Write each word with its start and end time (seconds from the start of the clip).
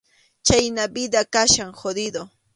Chhayna 0.45 0.85
vida 0.95 1.21
kachkan 1.33 1.71
jodido. 1.79 2.21